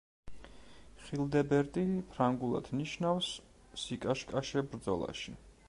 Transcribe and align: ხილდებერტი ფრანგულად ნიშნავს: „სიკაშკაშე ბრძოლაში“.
ხილდებერტი 1.01 1.83
ფრანგულად 2.13 2.71
ნიშნავს: 2.79 3.29
„სიკაშკაშე 3.83 4.65
ბრძოლაში“. 4.73 5.39